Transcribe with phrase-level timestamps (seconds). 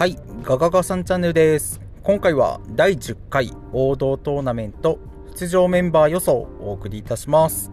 [0.00, 1.78] はい、ガガガさんチャンネルです。
[2.02, 4.98] 今回は第10回王道トーナメント
[5.34, 7.70] 出場メンバー予想をお送りいたします。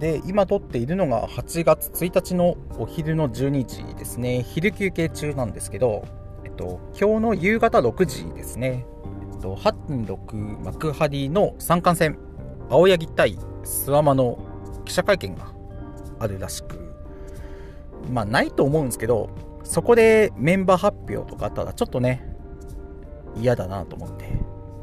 [0.00, 4.42] で、今撮っているのが8月1日のお昼の12時ですね。
[4.42, 6.04] 昼休憩中なんですけど、
[6.42, 8.84] えっと、今日の夕方6時ですね。
[9.34, 12.18] えっと、8.6幕張の三冠戦、
[12.70, 14.36] 青柳対諏訪間の
[14.84, 15.52] 記者会見が
[16.18, 16.92] あるらしく、
[18.10, 19.30] まあないと思うんですけど、
[19.64, 22.24] そこでメンバー発表とかあったらちょっとね、
[23.36, 24.24] 嫌だなと思って、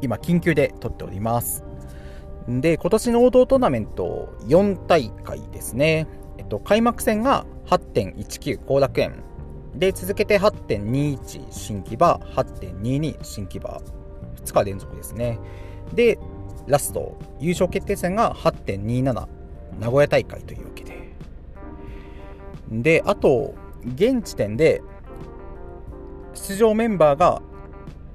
[0.02, 1.64] 今緊急で撮っております。
[2.48, 6.08] で、今年の王道トーナメント4大会ですね。
[6.38, 9.24] えっと、開幕戦が8.19後楽園。
[9.74, 13.82] で、続けて8.21新木場、8.22新木場。
[14.44, 15.40] 2日連続ですね。
[15.94, 16.20] で、
[16.68, 19.28] ラスト、優勝決定戦が8.27
[19.80, 21.16] 名古屋大会というわけで。
[22.70, 23.54] で、あと、
[23.86, 24.82] 現時点で
[26.34, 27.42] 出場メンバーが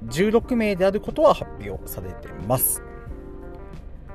[0.05, 2.83] 16名であることは発表されてます。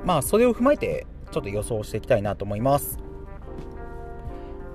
[0.05, 2.99] まあ、それを踏まえて、ちょっと予想していきたいなと思います。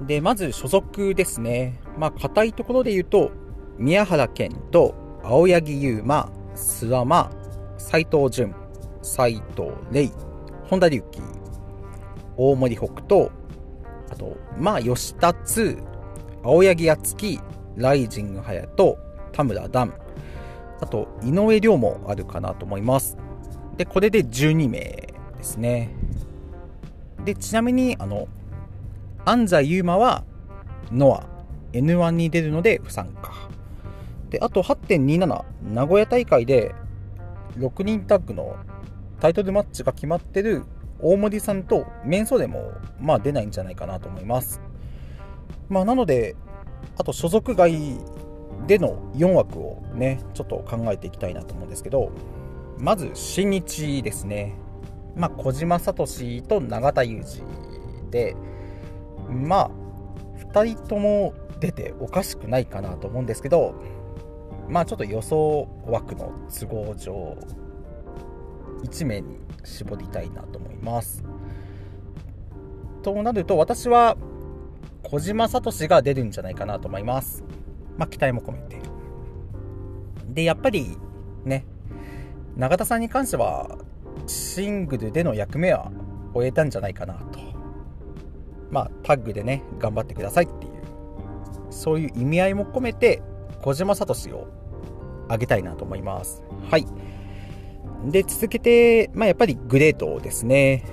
[0.01, 1.79] で、まず所属ですね。
[1.97, 3.31] まあ、硬いところで言うと、
[3.77, 7.31] 宮原健と青柳優馬、諏訪間、
[7.77, 8.55] 斎藤潤、
[9.01, 10.11] 斎藤玲、
[10.65, 11.21] 本田隆起、
[12.37, 13.31] 大森北斗、
[14.09, 15.77] あと、まあ、吉田津、
[16.43, 17.39] 青柳敦樹、
[17.75, 18.97] ライジング隼人、
[19.31, 19.93] 田村段、
[20.81, 23.15] あと、井上涼もあるかなと思います。
[23.77, 25.89] で、これで12名ですね。
[27.23, 28.27] で、ちなみに、あの、
[29.23, 30.23] 安西優馬は、
[30.91, 31.27] ノア、
[31.73, 33.31] N1 に出るので不参加。
[34.31, 36.73] で、あと8.27、名古屋大会で、
[37.59, 38.55] 6人タッグの
[39.19, 40.63] タイトルマッチが決まってる
[40.99, 44.59] 大森さんとメンソでも、まあ出ないんじゃないかなと思います。
[45.71, 46.35] まあなので、
[46.97, 47.97] あと所属外
[48.67, 52.11] での4枠をね、ちょっと考えていきたいなと思うんですけど、
[52.77, 54.57] まず新日ですね。
[55.15, 56.05] まあ小島聡
[56.45, 58.35] と永田裕二で、
[59.29, 59.71] まあ
[60.53, 63.75] 2人とも出ておかしくないかなと思うんですけど、
[64.67, 67.37] まあちょっと予想枠の都合上、
[68.83, 71.23] 1名に絞りたいなと思います。
[73.03, 74.17] となると私は
[75.03, 77.43] 小島聡が出るんじゃないかなと思います。
[77.97, 78.79] まあ期待も込めて。
[80.29, 80.97] で、やっぱり
[81.45, 81.65] ね、
[82.55, 83.77] 永田さんに関しては
[84.27, 85.91] シングルでの役目は
[86.33, 87.39] 終えたんじゃないかなと。
[88.69, 90.71] まあタッグでね、頑張ってくださいっていう、
[91.69, 93.21] そういう意味合いも込めて
[93.61, 94.47] 小島聡を
[95.27, 96.43] あげたいなと思います。
[96.69, 96.85] はい。
[98.05, 100.83] で、続けて、まあ、やっぱりグレートですね。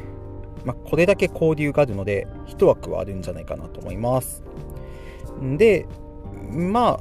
[0.68, 4.42] まあ、これだけ交流があるので、一枠はあるんじゃないかなと思います。
[5.56, 5.86] で、
[6.50, 7.00] ま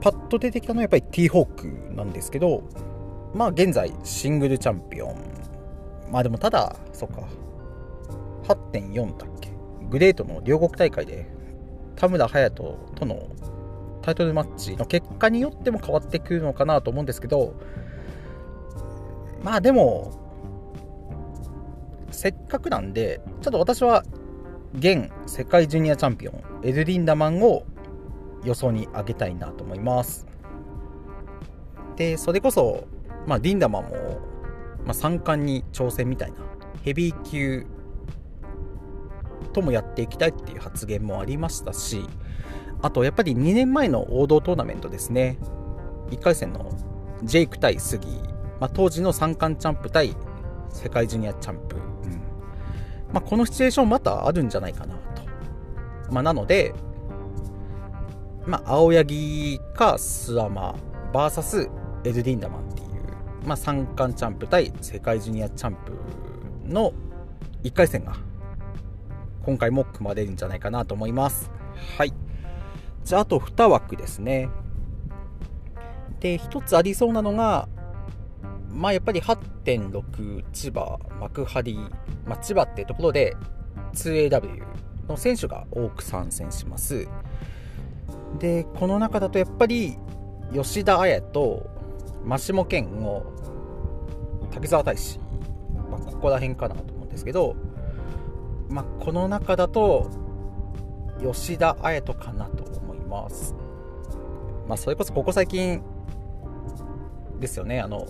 [0.00, 1.46] パッと出てきたのはやっぱり T ホー
[1.90, 2.62] クなんですけど、
[3.34, 5.16] まあ、現在シングルチャンピオン。
[6.12, 7.22] まあでもただ、そっか、
[8.44, 9.50] 8.4だっけ？
[9.90, 11.26] グレートの両国大会で、
[11.96, 13.20] 田村隼人との
[14.02, 17.54] タイトルマッチの結果によっても変わってくるのかなと思うんですけど、
[19.42, 20.12] まあでも、
[22.16, 24.02] せっかくなんで、ちょっと私は
[24.78, 27.64] 現世界ジュニアチャンピオン、エルリンダマンを
[28.42, 30.26] 予想に上げたいなと思います。
[31.96, 32.86] で、それこそ、
[33.26, 33.90] まあ、リンダマンも、
[34.86, 36.38] まあ、三冠に挑戦みたいな、
[36.82, 37.66] ヘビー級
[39.52, 42.02] ともやっていきたいっていう発言もありましたし、
[42.80, 45.38] あとやっぱり2年前の王道トーナメントですね、
[46.10, 46.72] 1回戦の
[47.24, 48.08] ジェイク対杉、
[48.58, 50.16] まあ、当時の三冠チャンプ対
[50.70, 51.82] 世界ジュニアチャンプ、うん
[53.12, 55.22] まあ、このシチュエーションまたあるんじゃないかなと。
[56.12, 56.74] まあ、なので、
[58.46, 60.74] まあ、青柳か諏訪間
[61.12, 61.70] VS
[62.04, 62.88] エルディンダマンっていう、
[63.44, 65.92] まあ、三冠チャンプ対世界ジュニアチャンプ
[66.68, 66.92] の
[67.64, 68.16] 1回戦が
[69.44, 71.50] 今回も組まれるんじゃないかなと思います。
[71.96, 72.12] はい。
[73.04, 74.48] じゃあ、あと2枠ですね。
[76.20, 77.68] で、1つありそうなのが、
[78.76, 81.74] まあやっぱり8.6千葉幕張、
[82.26, 83.36] まあ、千葉ってところで
[83.94, 84.62] 2AW
[85.08, 87.08] の選手が多く参戦します。
[88.38, 89.96] でこの中だとやっぱり
[90.52, 91.70] 吉田彩と
[92.24, 93.24] 真下健の
[94.50, 95.18] 滝沢大志、
[95.90, 97.56] まあ、ここら辺かなと思うんですけど、
[98.68, 100.10] まあ、この中だと
[101.22, 103.54] 吉田彩とかなと思います。
[104.68, 105.82] まあそれこそここ最近
[107.38, 108.06] ですよねあの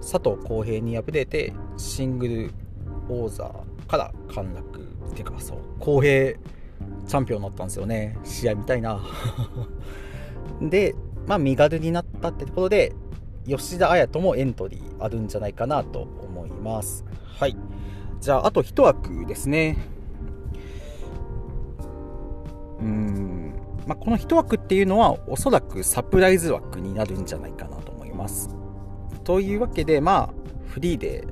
[0.00, 2.50] 佐藤浩平に敗れてシングル
[3.08, 3.52] 王座
[3.88, 4.80] から陥落
[5.10, 6.38] っていうかそう浩平
[7.06, 9.00] チャンピオンになったんですよね試合みたいな
[10.62, 10.94] で
[11.26, 12.92] まあ、身軽になったってところで、
[13.46, 17.04] 吉田彩斗もエントリーあるんじゃないかなと思います。
[17.38, 17.56] はい。
[18.20, 19.78] じゃあ、あと1枠ですね。
[22.80, 23.54] うん。
[23.86, 28.59] まあ、この1枠っていうのは、おそらくサプライズ枠になるんじゃないかなと思います。
[29.30, 30.34] というわけで、まあ、
[30.66, 31.24] フリーで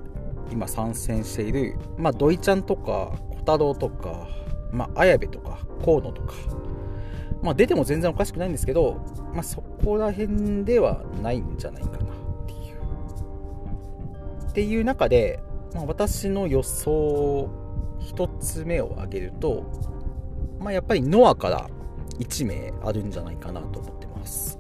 [0.53, 4.29] 今参戦している、まあ、土井ちゃんとか、小太郎とか、
[4.71, 6.33] まあ、綾部とか、河野とか、
[7.43, 9.05] まあ、出ても全然おかしくないんですけど、
[9.35, 11.99] まあ、そこら辺ではないんじゃないかなっ
[12.47, 14.49] ていう。
[14.49, 15.41] っていう中で、
[15.75, 17.51] まあ、私の予想
[17.99, 19.65] 1つ目を挙げると、
[20.61, 21.69] まあ、やっぱりノアから
[22.21, 24.58] 1名あるんじゃないかなと思ってます。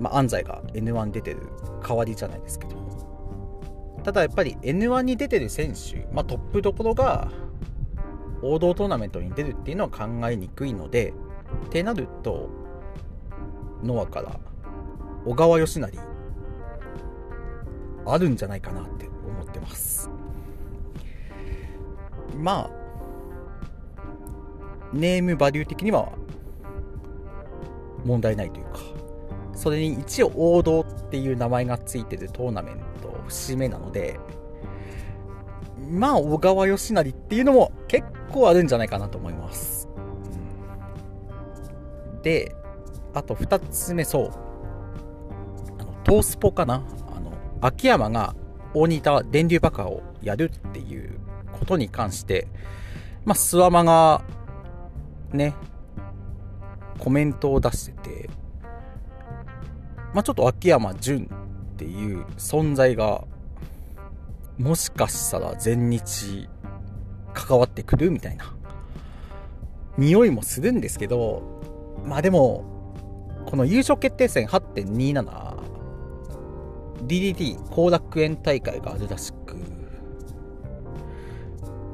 [0.00, 1.42] まあ、安西が N1 出てる
[1.86, 2.80] 代わりじゃないですけど。
[4.02, 7.30] ただやっぱり N1 に出てる選手、まあ、トップどころが
[8.42, 11.12] 王道トーナメントに出るっていうのは考えにくいので、
[11.66, 12.48] ってなると、
[13.82, 14.38] ノアから
[15.26, 15.98] 小川義成、
[18.06, 20.10] あるんじゃないかなって思ってます。
[22.38, 22.70] まあ、
[24.92, 26.12] ネームバリュー的には
[28.04, 28.80] 問題ないというか、
[29.60, 34.18] それに一応王道っていう名前がついてるトーナメント節目なので、
[35.90, 39.86] まあ、小川義成っていうのも結構あるんじゃないかなと思います。
[42.22, 42.56] で、
[43.12, 44.30] あと2つ目、そう。
[45.78, 46.82] あの、トースポかな？
[47.14, 47.30] あの、
[47.60, 48.34] 秋山が
[48.72, 51.18] 大仁田電流爆破をやるっていう
[51.52, 52.48] ことに関して、
[53.26, 54.22] まあ、スワマが、
[55.34, 55.54] ね、
[56.98, 58.30] コメントを出してて、
[60.14, 61.30] まあ、ちょっと秋山純
[61.74, 63.24] っていう存在が
[64.58, 66.48] もしかしたら全日
[67.32, 68.54] 関わってくるみたいな。
[69.96, 71.42] 匂いもするんですけど、
[72.04, 72.64] まあでも、
[73.46, 75.56] この優勝決定戦8.27、
[77.06, 79.56] DDT 後楽園大会があるらしく、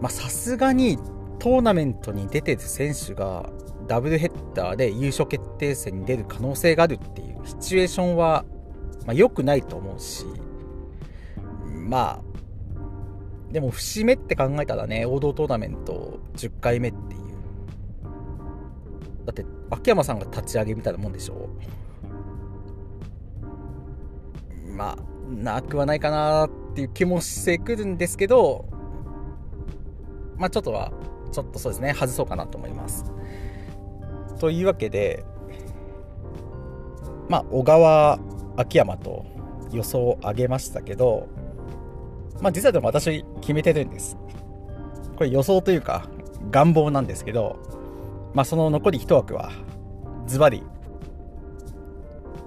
[0.00, 0.98] まあさすがに
[1.38, 3.48] トーナメントに出てる選手が
[3.86, 8.44] ダブルヘッダーで優勝決定戦に出る可能性があるっていうシチュエーションは、
[9.06, 10.24] まあ、良くないと思うし、
[11.70, 17.20] まあ、でも節目って考えたらね、王道トーナメント10回目っていう。
[19.24, 21.48] だって、秋山さんが立ち上げみたいなもんでしょ
[24.72, 24.98] うまあ、
[25.32, 28.66] なくはないかなっていう気もしてくるんですけど、
[30.36, 30.92] まあちょっとは、
[31.32, 33.04] ちょっとそうですね、外そうかなと思います。
[34.38, 35.24] というわけで、
[37.28, 38.18] まあ、小川、
[38.56, 39.24] 秋山と
[39.72, 41.28] 予想を上げましたけど、
[42.40, 44.16] まあ実はでも私決めてるんです。
[45.16, 46.08] これ予想というか
[46.50, 47.58] 願望なんですけど、
[48.34, 49.50] まあその残り1枠は、
[50.26, 50.62] ズバリ、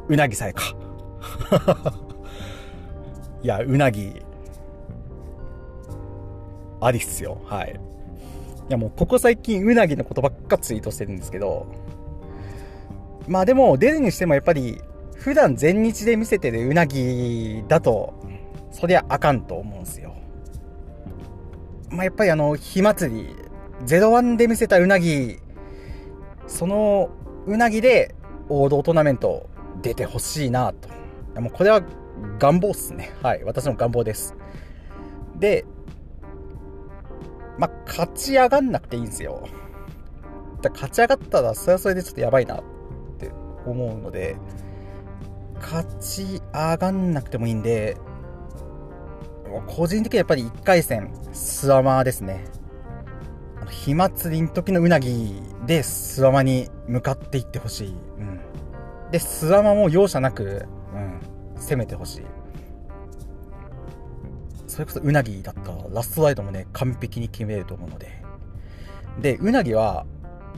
[0.07, 0.63] うなぎさえか。
[3.41, 4.21] いや、うなぎ、
[6.81, 7.37] ありっすよ。
[7.45, 7.79] はい。
[8.69, 11.67] いやもうここ最近うなぎのことばっかツイートしてるんですけど、
[13.27, 14.81] まあでも出るにしてもやっぱり
[15.15, 18.13] 普段全日で見せてるうなぎだと
[18.71, 20.15] そりゃあかんと思うんすよ。
[21.89, 23.35] まあ、やっぱりあの、火祭り、
[23.85, 25.37] 01で見せたうなぎ、
[26.47, 27.09] その
[27.47, 28.15] うなぎで
[28.47, 29.49] 王道トーナメント
[29.81, 30.89] 出てほしいなと。
[31.41, 31.81] もうこれは
[32.37, 33.11] 願望っすね。
[33.21, 33.43] はい。
[33.43, 34.35] 私の願望です。
[35.35, 35.65] で、
[37.59, 39.47] まあ、勝ち上がんなくていいんですよ。
[40.61, 42.63] だ勝ち上がったら、それはそれでちょっとやばいなっ
[43.19, 43.31] て
[43.65, 44.37] 思うので、
[45.59, 47.97] 勝ち上がんなくてもいいんで、
[49.67, 52.45] 個人的にはやっぱり1回戦、スワマーですね。
[53.69, 57.87] 火祭りの時のうなぎでスワマに向かっていってほしい。
[57.89, 58.39] うん。
[59.11, 61.19] で、スワマも容赦なく、うん、
[61.59, 62.25] 攻めてほしい。
[64.79, 68.23] それこそうなぎだったら、ラストライドもね、完璧に決めると思うので。
[69.19, 70.05] で、うなぎは、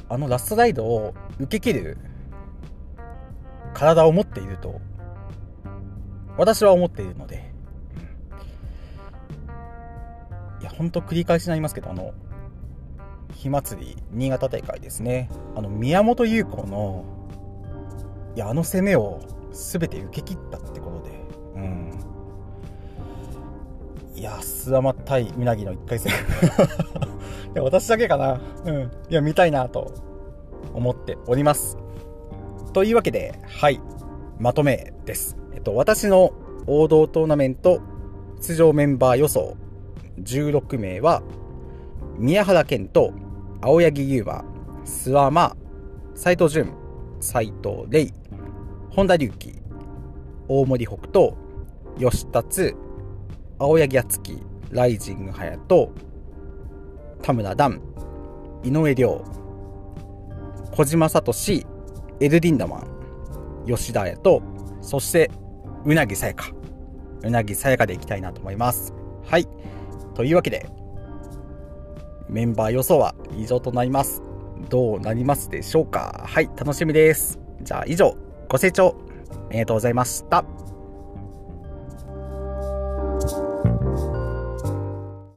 [0.10, 1.98] あのラストライドを受け切る
[3.74, 4.80] 体を持っていると、
[6.38, 7.52] 私は思っているので、
[10.62, 12.14] いや、ほんと繰り返しになりますけど、あの、
[13.34, 15.32] 火祭り、新潟大会ですね。
[15.56, 17.06] あの、宮本優子の、
[18.36, 19.20] いや、あの攻めを
[19.52, 20.91] 全て受け切ったってこと
[24.22, 26.14] いや、諏訪間対うなぎの1回戦。
[27.56, 28.40] いや、私だけかな。
[28.66, 28.92] うん。
[29.10, 29.96] いや、見たいなと
[30.76, 31.76] 思っております。
[32.72, 33.82] というわけで、はい。
[34.38, 35.38] まとめです。
[35.56, 36.34] えっと、私の
[36.68, 37.82] 王道トーナメント
[38.40, 39.56] 出場メンバー予想
[40.22, 41.24] 16名は、
[42.20, 43.14] 宮原健と
[43.60, 44.46] 青柳優馬、
[44.86, 45.58] 諏訪間、
[46.14, 46.72] 斎藤淳、
[47.20, 48.14] 斎藤玲、
[48.92, 49.56] 本田隆起、
[50.48, 51.34] 大森北斗、
[51.98, 52.76] 吉達、
[53.62, 54.42] 青柳敦樹、
[54.72, 55.94] ライジング隼人、
[57.22, 57.80] 田村段、
[58.64, 59.24] 井上涼、
[60.72, 61.32] 小島聡、
[62.20, 62.88] エルディンダマン、
[63.68, 64.42] 吉田彩と、
[64.82, 65.30] そして、
[65.86, 66.50] うなぎさやか。
[67.24, 68.96] うなぎさやかでいきたいなと思います。
[69.28, 69.48] はい。
[70.16, 70.68] というわけで、
[72.30, 74.24] メンバー予想は以上となります。
[74.72, 77.40] どうなりますでしょうかはい、楽しみです。
[77.62, 78.18] じゃあ以上、
[78.50, 78.96] ご清聴
[79.50, 80.61] ありがとうございました。